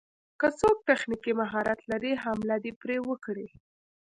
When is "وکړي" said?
3.09-3.47